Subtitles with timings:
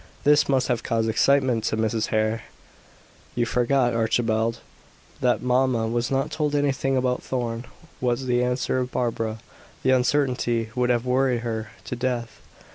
[0.23, 2.07] "This must have caused excitement to Mrs.
[2.07, 2.41] Hare."
[3.35, 4.57] "You forget, Archibald,
[5.19, 7.65] that mamma was not told anything about Thorn,"
[8.01, 9.37] was the answer of Barbara.
[9.83, 12.41] "The uncertainty would have worried her to death.